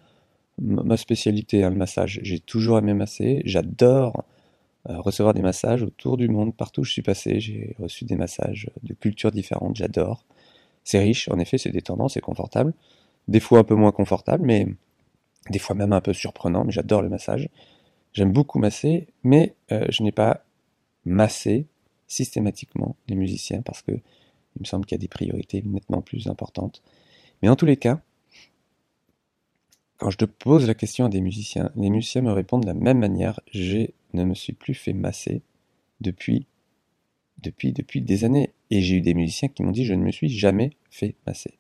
ma 0.59 0.97
spécialité, 0.97 1.65
hein, 1.65 1.71
le 1.71 1.77
massage. 1.77 2.21
J'ai 2.23 2.41
toujours 2.41 2.79
aimé 2.79 2.95
masser. 2.95 3.43
J'adore 3.45 4.25
euh, 4.91 5.01
recevoir 5.01 5.35
des 5.35 5.43
massages 5.43 5.83
autour 5.83 6.17
du 6.17 6.29
monde, 6.29 6.55
partout 6.57 6.83
où 6.83 6.85
je 6.85 6.93
suis 6.93 7.03
passé. 7.03 7.41
J'ai 7.41 7.75
reçu 7.79 8.05
des 8.05 8.17
massages 8.17 8.71
de 8.83 8.95
cultures 8.95 9.33
différentes. 9.33 9.77
J'adore. 9.77 10.25
C'est 10.85 10.99
riche, 10.99 11.29
en 11.29 11.39
effet, 11.39 11.59
c'est 11.59 11.71
détendant, 11.71 12.09
c'est 12.09 12.21
confortable. 12.21 12.75
Des 13.29 13.41
fois 13.41 13.61
un 13.61 13.65
peu 13.65 13.77
moins 13.77 13.93
confortable, 13.93 14.45
mais 14.45 14.67
des 15.51 15.61
fois 15.61 15.77
même 15.77 15.93
un 15.93 16.01
peu 16.01 16.13
surprenant. 16.13 16.65
Mais 16.65 16.73
j'adore 16.73 17.03
le 17.03 17.09
massage. 17.09 17.49
J'aime 18.13 18.33
beaucoup 18.33 18.59
masser, 18.59 19.07
mais 19.23 19.55
je 19.71 20.03
n'ai 20.03 20.13
pas 20.13 20.45
masser 21.05 21.67
systématiquement 22.07 22.97
les 23.09 23.15
musiciens 23.15 23.63
parce 23.63 23.83
que 23.83 23.93
il 23.93 24.61
me 24.61 24.65
semble 24.67 24.85
qu'il 24.85 24.97
y 24.97 25.01
a 25.01 25.05
des 25.05 25.09
priorités 25.09 25.63
nettement 25.63 26.03
plus 26.03 26.27
importantes. 26.27 26.83
Mais 27.41 27.49
en 27.49 27.57
tous 27.57 27.65
les 27.65 27.79
cas, 27.79 28.03
quand 29.97 30.11
je 30.11 30.19
te 30.19 30.25
pose 30.25 30.67
la 30.67 30.75
question 30.75 31.07
à 31.07 31.09
des 31.09 31.21
musiciens, 31.21 31.71
les 31.77 31.89
musiciens 31.89 32.23
me 32.23 32.33
répondent 32.33 32.63
de 32.63 32.67
la 32.67 32.75
même 32.75 32.99
manière. 32.99 33.41
Je 33.51 33.87
ne 34.13 34.25
me 34.25 34.35
suis 34.35 34.53
plus 34.53 34.75
fait 34.75 34.93
masser 34.93 35.43
depuis, 36.01 36.47
depuis, 37.39 37.73
depuis 37.73 38.03
des 38.03 38.25
années. 38.25 38.53
Et 38.71 38.83
j'ai 38.83 38.97
eu 38.97 39.01
des 39.01 39.15
musiciens 39.15 39.49
qui 39.49 39.63
m'ont 39.63 39.71
dit 39.71 39.85
je 39.85 39.95
ne 39.95 40.03
me 40.03 40.11
suis 40.11 40.29
jamais 40.29 40.73
fait 40.91 41.15
masser. 41.27 41.59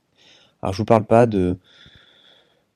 Alors 0.61 0.73
je 0.73 0.79
vous 0.79 0.85
parle 0.85 1.07
pas 1.07 1.27
de, 1.27 1.59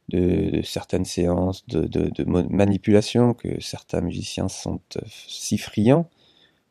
de, 0.09 0.63
certaines 0.63 1.05
séances 1.05 1.67
de, 1.67 1.83
de, 1.83 2.11
de, 2.11 2.25
manipulation 2.25 3.35
que 3.35 3.61
certains 3.61 4.01
musiciens 4.01 4.49
sont 4.49 4.81
euh, 4.97 5.01
si 5.07 5.59
friands 5.59 6.09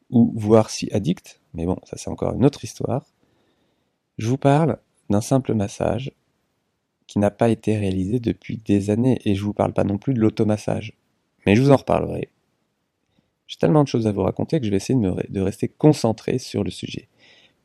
ou 0.09 0.31
voire 0.35 0.69
si 0.69 0.91
addict, 0.91 1.41
mais 1.53 1.65
bon, 1.65 1.77
ça 1.83 1.97
c'est 1.97 2.09
encore 2.09 2.33
une 2.33 2.45
autre 2.45 2.63
histoire. 2.63 3.05
Je 4.17 4.27
vous 4.27 4.38
parle 4.38 4.77
d'un 5.09 5.21
simple 5.21 5.53
massage 5.53 6.12
qui 7.07 7.19
n'a 7.19 7.31
pas 7.31 7.50
été 7.50 7.77
réalisé 7.77 8.19
depuis 8.19 8.57
des 8.57 8.89
années, 8.89 9.19
et 9.25 9.35
je 9.35 9.43
vous 9.43 9.53
parle 9.53 9.74
pas 9.74 9.83
non 9.83 9.97
plus 9.97 10.13
de 10.13 10.19
l'automassage. 10.19 10.93
Mais 11.45 11.55
je 11.55 11.62
vous 11.62 11.71
en 11.71 11.75
reparlerai. 11.75 12.29
J'ai 13.47 13.57
tellement 13.57 13.83
de 13.83 13.88
choses 13.88 14.07
à 14.07 14.12
vous 14.12 14.24
raconter 14.24 14.59
que 14.59 14.65
je 14.65 14.71
vais 14.71 14.77
essayer 14.77 15.00
de 15.00 15.41
rester 15.41 15.67
concentré 15.67 16.39
sur 16.39 16.63
le 16.63 16.71
sujet. 16.71 17.07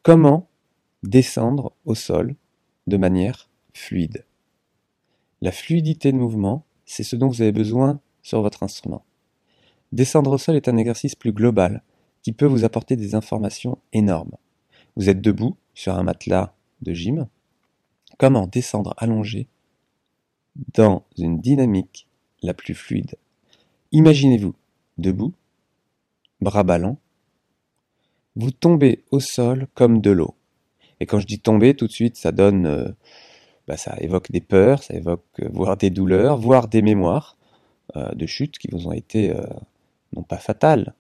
Comment 0.02 0.48
descendre 1.02 1.72
au 1.86 1.94
sol 1.94 2.36
de 2.86 2.96
manière 2.98 3.48
fluide? 3.72 4.26
La 5.40 5.52
fluidité 5.52 6.12
de 6.12 6.18
mouvement, 6.18 6.66
c'est 6.84 7.02
ce 7.02 7.16
dont 7.16 7.28
vous 7.28 7.40
avez 7.40 7.52
besoin 7.52 8.00
sur 8.22 8.42
votre 8.42 8.62
instrument. 8.62 9.04
Descendre 9.92 10.32
au 10.32 10.38
sol 10.38 10.56
est 10.56 10.68
un 10.68 10.76
exercice 10.76 11.14
plus 11.14 11.32
global 11.32 11.82
qui 12.22 12.32
peut 12.32 12.46
vous 12.46 12.64
apporter 12.64 12.96
des 12.96 13.14
informations 13.14 13.78
énormes. 13.92 14.36
Vous 14.96 15.08
êtes 15.08 15.20
debout 15.20 15.56
sur 15.74 15.94
un 15.94 16.02
matelas 16.02 16.54
de 16.82 16.92
gym. 16.92 17.26
Comment 18.18 18.46
descendre 18.46 18.94
allongé 18.98 19.48
dans 20.74 21.04
une 21.16 21.40
dynamique 21.40 22.06
la 22.42 22.54
plus 22.54 22.74
fluide 22.74 23.16
Imaginez-vous 23.92 24.54
debout, 24.98 25.32
bras 26.40 26.62
ballants, 26.62 26.98
vous 28.36 28.50
tombez 28.50 29.04
au 29.10 29.20
sol 29.20 29.66
comme 29.74 30.00
de 30.00 30.10
l'eau. 30.10 30.34
Et 31.00 31.06
quand 31.06 31.18
je 31.18 31.26
dis 31.26 31.40
tomber, 31.40 31.74
tout 31.74 31.86
de 31.86 31.92
suite, 31.92 32.16
ça 32.16 32.30
donne, 32.30 32.66
euh, 32.66 32.88
bah, 33.66 33.76
ça 33.76 33.96
évoque 34.00 34.30
des 34.30 34.40
peurs, 34.40 34.82
ça 34.82 34.94
évoque 34.94 35.24
euh, 35.40 35.48
voire 35.52 35.76
des 35.76 35.90
douleurs, 35.90 36.36
voire 36.36 36.68
des 36.68 36.82
mémoires 36.82 37.36
euh, 37.96 38.12
de 38.14 38.26
chutes 38.26 38.58
qui 38.58 38.68
vous 38.70 38.86
ont 38.86 38.92
été 38.92 39.34
non 40.14 40.22
pas 40.22 40.38
fatales, 40.38 40.94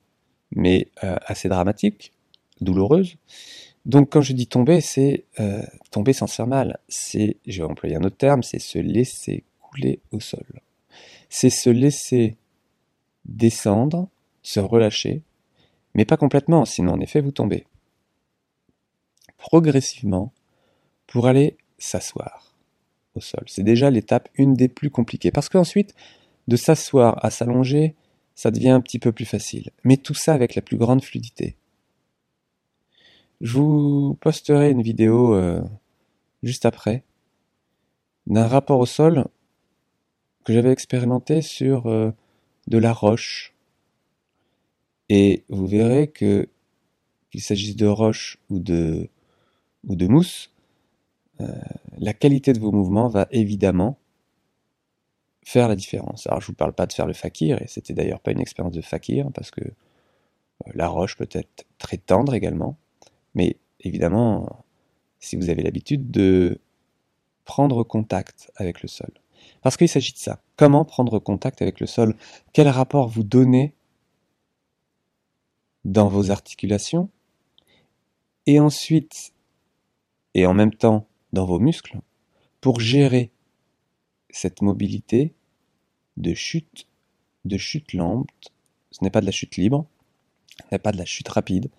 mais 0.52 0.88
assez 1.02 1.48
dramatiques, 1.48 2.12
douloureuses. 2.60 3.16
Donc 3.86 4.10
quand 4.10 4.20
je 4.20 4.32
dis 4.32 4.46
tomber, 4.46 4.80
c'est 4.80 5.24
tomber 5.90 6.12
sans 6.12 6.26
faire 6.26 6.46
mal. 6.46 6.78
C'est, 6.88 7.36
je 7.46 7.62
vais 7.62 7.68
employer 7.68 7.96
un 7.96 8.04
autre 8.04 8.16
terme, 8.16 8.42
c'est 8.42 8.58
se 8.58 8.78
laisser 8.78 9.44
couler 9.60 10.00
au 10.12 10.20
sol. 10.20 10.44
C'est 11.28 11.50
se 11.50 11.70
laisser 11.70 12.36
descendre, 13.24 14.08
se 14.42 14.60
relâcher, 14.60 15.22
mais 15.94 16.04
pas 16.04 16.16
complètement, 16.16 16.64
sinon 16.64 16.92
en 16.92 17.00
effet 17.00 17.20
vous 17.20 17.30
tombez. 17.32 17.66
Progressivement, 19.36 20.32
pour 21.06 21.26
aller 21.26 21.56
s'asseoir 21.78 22.54
au 23.14 23.20
sol. 23.20 23.44
C'est 23.46 23.62
déjà 23.62 23.90
l'étape 23.90 24.28
une 24.34 24.54
des 24.54 24.68
plus 24.68 24.90
compliquées, 24.90 25.30
parce 25.30 25.48
qu'ensuite, 25.48 25.94
de 26.48 26.56
s'asseoir 26.56 27.24
à 27.24 27.30
s'allonger, 27.30 27.94
ça 28.40 28.50
devient 28.50 28.70
un 28.70 28.80
petit 28.80 28.98
peu 28.98 29.12
plus 29.12 29.26
facile. 29.26 29.70
Mais 29.84 29.98
tout 29.98 30.14
ça 30.14 30.32
avec 30.32 30.54
la 30.54 30.62
plus 30.62 30.78
grande 30.78 31.04
fluidité. 31.04 31.56
Je 33.42 33.52
vous 33.58 34.16
posterai 34.18 34.70
une 34.70 34.80
vidéo 34.80 35.34
euh, 35.34 35.60
juste 36.42 36.64
après 36.64 37.04
d'un 38.26 38.46
rapport 38.46 38.80
au 38.80 38.86
sol 38.86 39.26
que 40.44 40.54
j'avais 40.54 40.72
expérimenté 40.72 41.42
sur 41.42 41.86
euh, 41.86 42.12
de 42.66 42.78
la 42.78 42.94
roche. 42.94 43.52
Et 45.10 45.44
vous 45.50 45.66
verrez 45.66 46.08
que 46.08 46.48
qu'il 47.30 47.42
s'agisse 47.42 47.76
de 47.76 47.88
roche 47.88 48.38
ou 48.48 48.58
de, 48.58 49.10
ou 49.86 49.96
de 49.96 50.06
mousse, 50.06 50.50
euh, 51.42 51.46
la 51.98 52.14
qualité 52.14 52.54
de 52.54 52.58
vos 52.58 52.72
mouvements 52.72 53.08
va 53.08 53.28
évidemment 53.32 53.98
faire 55.44 55.68
la 55.68 55.76
différence. 55.76 56.26
Alors 56.26 56.40
je 56.40 56.46
vous 56.46 56.54
parle 56.54 56.72
pas 56.72 56.86
de 56.86 56.92
faire 56.92 57.06
le 57.06 57.12
fakir, 57.12 57.60
et 57.62 57.66
c'était 57.66 57.94
d'ailleurs 57.94 58.20
pas 58.20 58.32
une 58.32 58.40
expérience 58.40 58.74
de 58.74 58.82
fakir, 58.82 59.30
parce 59.32 59.50
que 59.50 59.62
euh, 59.62 60.70
la 60.74 60.88
roche 60.88 61.16
peut 61.16 61.28
être 61.32 61.66
très 61.78 61.96
tendre 61.96 62.34
également, 62.34 62.76
mais 63.34 63.56
évidemment, 63.80 64.64
si 65.18 65.36
vous 65.36 65.50
avez 65.50 65.62
l'habitude 65.62 66.10
de 66.10 66.60
prendre 67.44 67.82
contact 67.82 68.50
avec 68.56 68.82
le 68.82 68.88
sol. 68.88 69.10
Parce 69.62 69.76
qu'il 69.76 69.88
s'agit 69.88 70.12
de 70.12 70.18
ça. 70.18 70.42
Comment 70.56 70.84
prendre 70.84 71.18
contact 71.18 71.62
avec 71.62 71.80
le 71.80 71.86
sol? 71.86 72.14
Quel 72.52 72.68
rapport 72.68 73.08
vous 73.08 73.24
donnez 73.24 73.74
dans 75.84 76.08
vos 76.08 76.30
articulations? 76.30 77.08
Et 78.46 78.60
ensuite, 78.60 79.32
et 80.34 80.46
en 80.46 80.54
même 80.54 80.74
temps, 80.74 81.06
dans 81.32 81.44
vos 81.44 81.58
muscles, 81.58 81.98
pour 82.60 82.80
gérer 82.80 83.30
cette 84.32 84.62
mobilité 84.62 85.34
de 86.16 86.34
chute, 86.34 86.86
de 87.44 87.56
chute 87.56 87.92
lente. 87.92 88.52
Ce 88.90 89.02
n'est 89.02 89.10
pas 89.10 89.20
de 89.20 89.26
la 89.26 89.32
chute 89.32 89.56
libre, 89.56 89.86
ce 90.58 90.66
n'est 90.72 90.78
pas 90.78 90.92
de 90.92 90.98
la 90.98 91.04
chute 91.04 91.28
rapide, 91.28 91.70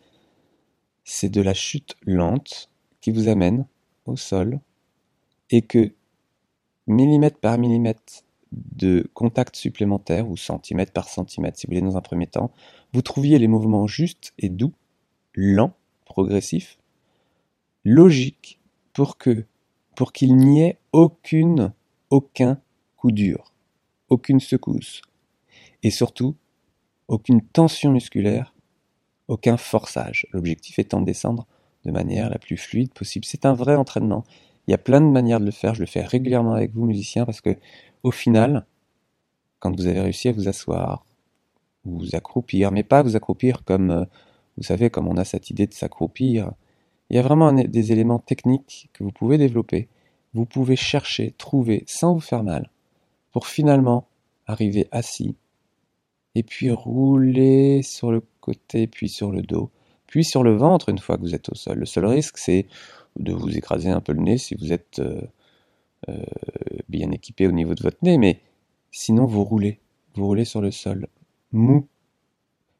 c'est 1.03 1.29
de 1.29 1.41
la 1.41 1.53
chute 1.53 1.95
lente 2.05 2.69
qui 3.01 3.11
vous 3.11 3.27
amène 3.27 3.65
au 4.05 4.15
sol 4.15 4.59
et 5.49 5.61
que 5.61 5.93
millimètre 6.87 7.39
par 7.39 7.57
millimètre 7.57 8.23
de 8.51 9.09
contact 9.13 9.55
supplémentaire, 9.55 10.29
ou 10.29 10.35
centimètre 10.35 10.91
par 10.91 11.07
centimètre, 11.07 11.57
si 11.57 11.67
vous 11.67 11.71
voulez, 11.71 11.81
dans 11.81 11.97
un 11.97 12.01
premier 12.01 12.27
temps, 12.27 12.51
vous 12.93 13.01
trouviez 13.01 13.39
les 13.39 13.47
mouvements 13.47 13.87
justes 13.87 14.33
et 14.37 14.49
doux, 14.49 14.73
lents, 15.33 15.73
progressifs, 16.05 16.77
logiques, 17.85 18.59
pour 18.93 19.17
que, 19.17 19.45
pour 19.95 20.11
qu'il 20.11 20.35
n'y 20.35 20.63
ait 20.63 20.77
aucune, 20.91 21.71
aucun 22.11 22.61
coup 22.97 23.11
dur, 23.11 23.51
aucune 24.09 24.39
secousse, 24.39 25.01
et 25.81 25.89
surtout, 25.89 26.35
aucune 27.07 27.41
tension 27.41 27.91
musculaire, 27.91 28.53
aucun 29.27 29.57
forçage. 29.57 30.27
L'objectif 30.31 30.77
étant 30.77 31.01
de 31.01 31.05
descendre 31.05 31.47
de 31.85 31.91
manière 31.91 32.29
la 32.29 32.37
plus 32.37 32.57
fluide 32.57 32.93
possible. 32.93 33.25
C'est 33.25 33.45
un 33.45 33.53
vrai 33.53 33.75
entraînement. 33.75 34.23
Il 34.67 34.71
y 34.71 34.73
a 34.75 34.77
plein 34.77 35.01
de 35.01 35.07
manières 35.07 35.39
de 35.39 35.45
le 35.45 35.51
faire. 35.51 35.73
Je 35.73 35.79
le 35.79 35.87
fais 35.87 36.01
régulièrement 36.01 36.53
avec 36.53 36.73
vous, 36.73 36.85
musiciens, 36.85 37.25
parce 37.25 37.41
que 37.41 37.57
au 38.03 38.11
final, 38.11 38.65
quand 39.59 39.75
vous 39.75 39.87
avez 39.87 40.01
réussi 40.01 40.27
à 40.27 40.31
vous 40.33 40.47
asseoir, 40.47 41.05
vous 41.85 42.15
accroupir, 42.15 42.71
mais 42.71 42.83
pas 42.83 43.01
vous 43.01 43.15
accroupir 43.15 43.63
comme, 43.63 43.89
euh, 43.91 44.05
vous 44.57 44.63
savez, 44.63 44.89
comme 44.89 45.07
on 45.07 45.17
a 45.17 45.25
cette 45.25 45.49
idée 45.49 45.65
de 45.65 45.73
s'accroupir. 45.73 46.51
Il 47.09 47.15
y 47.15 47.19
a 47.19 47.21
vraiment 47.23 47.51
des 47.51 47.91
éléments 47.91 48.19
techniques 48.19 48.89
que 48.93 49.03
vous 49.03 49.11
pouvez 49.11 49.37
développer. 49.37 49.89
Vous 50.33 50.45
pouvez 50.45 50.75
chercher, 50.75 51.31
trouver, 51.37 51.83
sans 51.87 52.13
vous 52.13 52.21
faire 52.21 52.43
mal, 52.43 52.69
pour 53.31 53.47
finalement 53.47 54.07
arriver 54.45 54.87
assis, 54.91 55.35
et 56.35 56.43
puis 56.43 56.71
rouler 56.71 57.81
sur 57.83 58.11
le 58.11 58.21
côté, 58.39 58.87
puis 58.87 59.09
sur 59.09 59.31
le 59.31 59.41
dos, 59.41 59.71
puis 60.07 60.23
sur 60.23 60.43
le 60.43 60.55
ventre 60.55 60.89
une 60.89 60.99
fois 60.99 61.17
que 61.17 61.21
vous 61.21 61.35
êtes 61.35 61.49
au 61.49 61.55
sol. 61.55 61.79
Le 61.79 61.85
seul 61.85 62.05
risque, 62.05 62.37
c'est 62.37 62.67
de 63.17 63.33
vous 63.33 63.57
écraser 63.57 63.89
un 63.89 64.01
peu 64.01 64.13
le 64.13 64.21
nez 64.21 64.37
si 64.37 64.55
vous 64.55 64.71
êtes 64.71 64.99
euh, 64.99 65.21
euh, 66.09 66.23
bien 66.89 67.11
équipé 67.11 67.47
au 67.47 67.51
niveau 67.51 67.75
de 67.75 67.83
votre 67.83 67.99
nez, 68.01 68.17
mais 68.17 68.39
sinon 68.91 69.25
vous 69.25 69.43
roulez, 69.43 69.79
vous 70.15 70.25
roulez 70.25 70.45
sur 70.45 70.61
le 70.61 70.71
sol, 70.71 71.07
mou, 71.51 71.87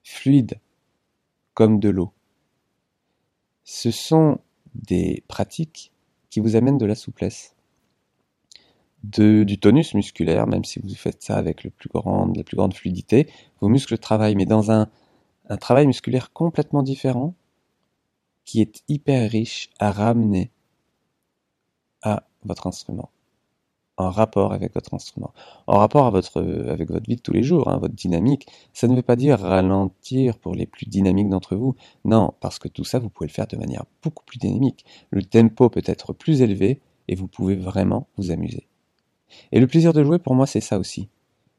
fluide, 0.03 0.59
comme 1.53 1.79
de 1.79 1.89
l'eau. 1.89 2.11
Ce 3.63 3.91
sont 3.91 4.39
des 4.73 5.23
pratiques 5.27 5.90
qui 6.31 6.39
vous 6.39 6.55
amènent 6.55 6.79
de 6.79 6.87
la 6.87 6.95
souplesse, 6.95 7.55
du 9.03 9.59
tonus 9.59 9.93
musculaire, 9.93 10.47
même 10.47 10.63
si 10.63 10.79
vous 10.79 10.93
faites 10.95 11.21
ça 11.21 11.35
avec 11.37 11.63
la 11.63 11.69
plus 11.69 11.89
grande 11.89 12.73
fluidité, 12.73 13.27
vos 13.59 13.69
muscles 13.69 13.99
travaillent, 13.99 14.35
mais 14.35 14.45
dans 14.45 14.71
un 14.71 14.87
travail 15.59 15.85
musculaire 15.85 16.33
complètement 16.33 16.81
différent, 16.81 17.35
qui 18.45 18.61
est 18.61 18.83
hyper 18.87 19.29
riche 19.29 19.69
à 19.77 19.91
ramener 19.91 20.51
à 22.01 22.23
votre 22.43 22.65
instrument, 22.65 23.11
en 24.01 24.09
rapport 24.09 24.53
avec 24.53 24.73
votre 24.73 24.93
instrument, 24.93 25.33
en 25.67 25.77
rapport 25.77 26.05
à 26.05 26.09
votre, 26.09 26.41
avec 26.69 26.89
votre 26.89 27.07
vie 27.07 27.15
de 27.15 27.21
tous 27.21 27.33
les 27.33 27.43
jours, 27.43 27.69
hein, 27.69 27.77
votre 27.77 27.93
dynamique. 27.93 28.47
Ça 28.73 28.87
ne 28.87 28.95
veut 28.95 29.01
pas 29.01 29.15
dire 29.15 29.39
ralentir 29.39 30.37
pour 30.37 30.55
les 30.55 30.65
plus 30.65 30.87
dynamiques 30.87 31.29
d'entre 31.29 31.55
vous, 31.55 31.75
non, 32.05 32.33
parce 32.39 32.59
que 32.59 32.67
tout 32.67 32.83
ça, 32.83 32.99
vous 32.99 33.09
pouvez 33.09 33.27
le 33.27 33.33
faire 33.33 33.47
de 33.47 33.57
manière 33.57 33.85
beaucoup 34.03 34.23
plus 34.25 34.39
dynamique. 34.39 34.85
Le 35.09 35.23
tempo 35.23 35.69
peut 35.69 35.83
être 35.85 36.13
plus 36.13 36.41
élevé 36.41 36.81
et 37.07 37.15
vous 37.15 37.27
pouvez 37.27 37.55
vraiment 37.55 38.07
vous 38.17 38.31
amuser. 38.31 38.67
Et 39.51 39.59
le 39.59 39.67
plaisir 39.67 39.93
de 39.93 40.03
jouer, 40.03 40.19
pour 40.19 40.35
moi, 40.35 40.47
c'est 40.47 40.61
ça 40.61 40.79
aussi. 40.79 41.09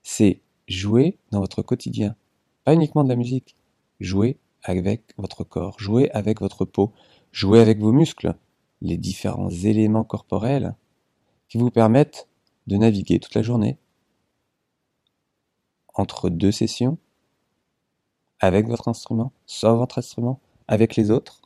C'est 0.02 0.40
jouer 0.68 1.18
dans 1.30 1.40
votre 1.40 1.62
quotidien. 1.62 2.16
Pas 2.64 2.74
uniquement 2.74 3.04
de 3.04 3.08
la 3.08 3.16
musique. 3.16 3.56
Jouer 4.00 4.36
avec 4.64 5.14
votre 5.16 5.44
corps, 5.44 5.78
jouer 5.78 6.10
avec 6.12 6.40
votre 6.40 6.64
peau, 6.64 6.92
jouer 7.32 7.60
avec 7.60 7.78
vos 7.78 7.92
muscles, 7.92 8.34
les 8.80 8.96
différents 8.96 9.50
éléments 9.50 10.04
corporels 10.04 10.74
qui 11.48 11.58
vous 11.58 11.70
permettent 11.70 12.28
de 12.66 12.76
naviguer 12.76 13.18
toute 13.18 13.34
la 13.34 13.42
journée 13.42 13.78
entre 15.94 16.30
deux 16.30 16.52
sessions, 16.52 16.98
avec 18.40 18.66
votre 18.66 18.88
instrument, 18.88 19.32
sans 19.46 19.76
votre 19.76 19.98
instrument, 19.98 20.40
avec 20.66 20.96
les 20.96 21.10
autres, 21.10 21.42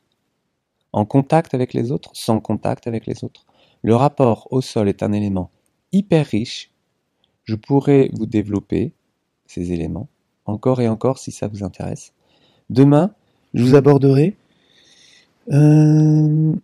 en 0.93 1.05
contact 1.05 1.53
avec 1.53 1.75
les 1.75 1.91
autres, 1.91 2.11
sans 2.15 2.41
contact 2.41 2.87
avec 2.87 3.07
les 3.07 3.25
autres. 3.25 3.45
Le 3.83 3.95
rapport 3.95 4.49
au 4.51 4.61
sol 4.61 4.89
est 4.89 5.03
un 5.03 5.13
élément 5.13 5.51
hyper 5.93 6.27
riche. 6.27 6.71
Je 7.45 7.55
pourrais 7.55 8.11
vous 8.15 8.27
développer 8.27 8.93
ces 9.47 9.73
éléments 9.73 10.09
encore 10.47 10.81
et 10.81 10.89
encore 10.89 11.19
si 11.19 11.33
ça 11.33 11.49
vous 11.49 11.65
intéresse. 11.65 12.13
Demain, 12.71 13.15
je 13.55 13.63
vous 13.63 13.75
aborderai 13.75 14.37
euh, 15.53 16.55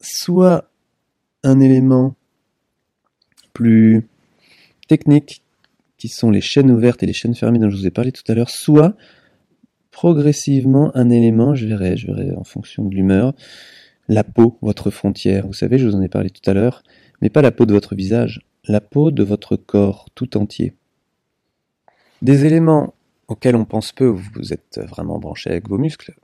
soit 0.00 0.68
un 1.42 1.60
élément 1.60 2.14
plus 3.52 4.08
techniques, 4.88 5.42
qui 5.98 6.08
sont 6.08 6.30
les 6.30 6.40
chaînes 6.40 6.70
ouvertes 6.70 7.02
et 7.02 7.06
les 7.06 7.12
chaînes 7.12 7.34
fermées 7.34 7.58
dont 7.58 7.70
je 7.70 7.76
vous 7.76 7.86
ai 7.86 7.90
parlé 7.90 8.10
tout 8.10 8.24
à 8.26 8.34
l'heure, 8.34 8.50
soit 8.50 8.96
progressivement 9.92 10.90
un 10.96 11.10
élément, 11.10 11.54
je 11.54 11.66
verrai, 11.66 11.96
je 11.96 12.08
verrai 12.08 12.32
en 12.34 12.44
fonction 12.44 12.84
de 12.84 12.94
l'humeur, 12.94 13.34
la 14.08 14.24
peau, 14.24 14.58
votre 14.62 14.90
frontière. 14.90 15.46
Vous 15.46 15.52
savez, 15.52 15.78
je 15.78 15.86
vous 15.86 15.94
en 15.94 16.02
ai 16.02 16.08
parlé 16.08 16.30
tout 16.30 16.50
à 16.50 16.54
l'heure, 16.54 16.82
mais 17.20 17.30
pas 17.30 17.42
la 17.42 17.52
peau 17.52 17.66
de 17.66 17.72
votre 17.72 17.94
visage, 17.94 18.40
la 18.66 18.80
peau 18.80 19.10
de 19.10 19.22
votre 19.22 19.56
corps 19.56 20.08
tout 20.14 20.36
entier. 20.36 20.74
Des 22.20 22.46
éléments 22.46 22.94
auxquels 23.28 23.56
on 23.56 23.64
pense 23.64 23.92
peu, 23.92 24.06
vous 24.06 24.52
êtes 24.52 24.80
vraiment 24.88 25.18
branché 25.18 25.50
avec 25.50 25.68
vos 25.68 25.78
muscles, 25.78 26.16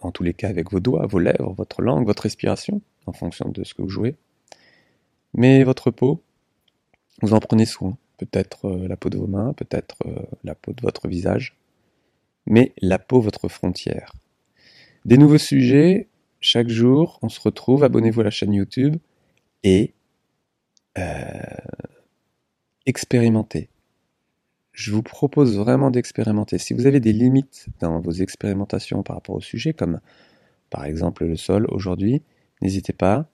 en 0.00 0.10
tous 0.10 0.22
les 0.22 0.34
cas 0.34 0.48
avec 0.48 0.70
vos 0.72 0.80
doigts, 0.80 1.06
vos 1.06 1.18
lèvres, 1.18 1.54
votre 1.56 1.82
langue, 1.82 2.06
votre 2.06 2.24
respiration, 2.24 2.82
en 3.06 3.12
fonction 3.12 3.48
de 3.48 3.64
ce 3.64 3.74
que 3.74 3.82
vous 3.82 3.88
jouez. 3.88 4.16
Mais 5.34 5.62
votre 5.62 5.90
peau, 5.90 6.22
vous 7.20 7.34
en 7.34 7.40
prenez 7.40 7.66
soin. 7.66 7.96
Peut-être 8.18 8.66
euh, 8.66 8.88
la 8.88 8.96
peau 8.96 9.08
de 9.08 9.18
vos 9.18 9.26
mains, 9.26 9.52
peut-être 9.54 9.96
euh, 10.06 10.22
la 10.44 10.54
peau 10.54 10.72
de 10.72 10.80
votre 10.82 11.08
visage, 11.08 11.56
mais 12.46 12.72
la 12.80 12.98
peau, 12.98 13.20
votre 13.20 13.48
frontière. 13.48 14.12
Des 15.04 15.16
nouveaux 15.16 15.38
sujets, 15.38 16.08
chaque 16.40 16.68
jour, 16.68 17.18
on 17.22 17.28
se 17.28 17.40
retrouve, 17.40 17.84
abonnez-vous 17.84 18.20
à 18.20 18.24
la 18.24 18.30
chaîne 18.30 18.52
YouTube 18.52 18.96
et 19.62 19.94
euh, 20.98 21.02
expérimentez 22.86 23.70
je 24.80 24.92
vous 24.92 25.02
propose 25.02 25.58
vraiment 25.58 25.90
d'expérimenter. 25.90 26.56
Si 26.56 26.72
vous 26.72 26.86
avez 26.86 27.00
des 27.00 27.12
limites 27.12 27.66
dans 27.80 28.00
vos 28.00 28.12
expérimentations 28.12 29.02
par 29.02 29.16
rapport 29.16 29.36
au 29.36 29.40
sujet, 29.40 29.74
comme 29.74 30.00
par 30.70 30.86
exemple 30.86 31.26
le 31.26 31.36
sol 31.36 31.66
aujourd'hui, 31.70 32.22
n'hésitez 32.62 32.94
pas 32.94 33.28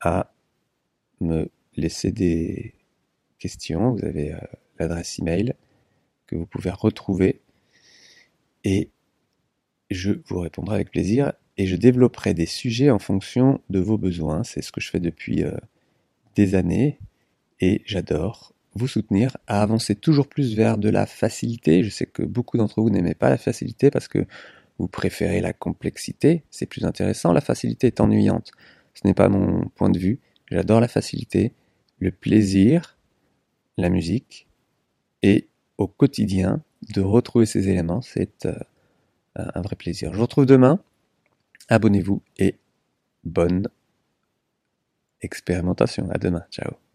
à 0.00 0.32
me 1.20 1.50
laisser 1.76 2.12
des 2.12 2.74
Vous 3.42 4.04
avez 4.04 4.32
euh, 4.32 4.38
l'adresse 4.78 5.18
email 5.18 5.54
que 6.26 6.36
vous 6.36 6.46
pouvez 6.46 6.70
retrouver 6.70 7.40
et 8.64 8.90
je 9.90 10.12
vous 10.26 10.40
répondrai 10.40 10.76
avec 10.76 10.90
plaisir 10.90 11.32
et 11.56 11.66
je 11.66 11.76
développerai 11.76 12.34
des 12.34 12.46
sujets 12.46 12.90
en 12.90 12.98
fonction 12.98 13.60
de 13.70 13.80
vos 13.80 13.98
besoins. 13.98 14.44
C'est 14.44 14.62
ce 14.62 14.72
que 14.72 14.80
je 14.80 14.90
fais 14.90 15.00
depuis 15.00 15.42
euh, 15.42 15.56
des 16.36 16.54
années 16.54 16.98
et 17.60 17.82
j'adore 17.86 18.54
vous 18.74 18.86
soutenir 18.86 19.36
à 19.46 19.62
avancer 19.62 19.94
toujours 19.94 20.28
plus 20.28 20.54
vers 20.54 20.78
de 20.78 20.88
la 20.88 21.06
facilité. 21.06 21.82
Je 21.82 21.90
sais 21.90 22.06
que 22.06 22.22
beaucoup 22.22 22.56
d'entre 22.56 22.80
vous 22.80 22.90
n'aimez 22.90 23.14
pas 23.14 23.30
la 23.30 23.38
facilité 23.38 23.90
parce 23.90 24.06
que 24.06 24.26
vous 24.78 24.86
préférez 24.88 25.40
la 25.40 25.52
complexité, 25.52 26.44
c'est 26.50 26.66
plus 26.66 26.84
intéressant. 26.84 27.32
La 27.32 27.40
facilité 27.40 27.88
est 27.88 28.00
ennuyante. 28.00 28.52
Ce 28.94 29.06
n'est 29.06 29.14
pas 29.14 29.28
mon 29.28 29.68
point 29.74 29.90
de 29.90 29.98
vue. 29.98 30.20
J'adore 30.50 30.80
la 30.80 30.88
facilité, 30.88 31.52
le 31.98 32.10
plaisir, 32.10 32.96
la 33.80 33.90
musique 33.90 34.46
et 35.22 35.48
au 35.78 35.86
quotidien 35.86 36.62
de 36.94 37.00
retrouver 37.00 37.46
ces 37.46 37.68
éléments, 37.68 38.00
c'est 38.00 38.46
euh, 38.46 38.54
un 39.36 39.60
vrai 39.60 39.76
plaisir. 39.76 40.10
Je 40.12 40.16
vous 40.16 40.22
retrouve 40.22 40.46
demain. 40.46 40.80
Abonnez-vous 41.68 42.22
et 42.38 42.56
bonne 43.24 43.68
expérimentation. 45.20 46.08
À 46.10 46.18
demain. 46.18 46.44
Ciao. 46.50 46.89